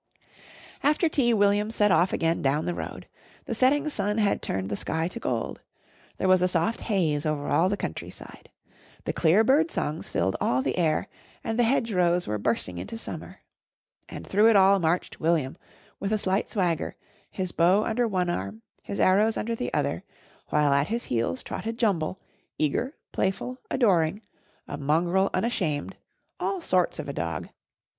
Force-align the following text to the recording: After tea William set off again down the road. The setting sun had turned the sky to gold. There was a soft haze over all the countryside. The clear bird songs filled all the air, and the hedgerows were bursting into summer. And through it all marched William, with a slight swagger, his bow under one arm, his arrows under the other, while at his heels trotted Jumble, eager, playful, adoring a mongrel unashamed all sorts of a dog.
After 0.81 1.07
tea 1.07 1.31
William 1.35 1.69
set 1.69 1.91
off 1.91 2.11
again 2.11 2.41
down 2.41 2.65
the 2.65 2.73
road. 2.73 3.07
The 3.45 3.53
setting 3.53 3.87
sun 3.87 4.17
had 4.17 4.41
turned 4.41 4.69
the 4.71 4.75
sky 4.75 5.07
to 5.07 5.19
gold. 5.19 5.61
There 6.17 6.27
was 6.27 6.41
a 6.41 6.47
soft 6.47 6.81
haze 6.81 7.23
over 7.23 7.45
all 7.45 7.69
the 7.69 7.77
countryside. 7.77 8.49
The 9.05 9.13
clear 9.13 9.43
bird 9.43 9.69
songs 9.69 10.09
filled 10.09 10.35
all 10.41 10.63
the 10.63 10.75
air, 10.75 11.07
and 11.43 11.59
the 11.59 11.65
hedgerows 11.65 12.25
were 12.25 12.39
bursting 12.39 12.79
into 12.79 12.97
summer. 12.97 13.41
And 14.09 14.25
through 14.25 14.49
it 14.49 14.55
all 14.55 14.79
marched 14.79 15.19
William, 15.19 15.55
with 15.99 16.11
a 16.11 16.17
slight 16.17 16.49
swagger, 16.49 16.95
his 17.29 17.51
bow 17.51 17.83
under 17.85 18.07
one 18.07 18.27
arm, 18.31 18.63
his 18.81 18.99
arrows 18.99 19.37
under 19.37 19.53
the 19.53 19.71
other, 19.71 20.03
while 20.47 20.73
at 20.73 20.87
his 20.87 21.03
heels 21.03 21.43
trotted 21.43 21.77
Jumble, 21.77 22.19
eager, 22.57 22.95
playful, 23.11 23.59
adoring 23.69 24.23
a 24.67 24.79
mongrel 24.79 25.29
unashamed 25.31 25.95
all 26.39 26.59
sorts 26.59 26.97
of 26.97 27.07
a 27.07 27.13
dog. 27.13 27.49